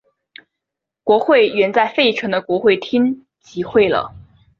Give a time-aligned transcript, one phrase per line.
[1.03, 4.15] 国会原在费城的国会厅集会了。